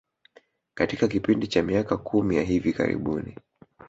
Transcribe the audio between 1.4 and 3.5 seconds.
cha miaka kumi ya hivi karibuni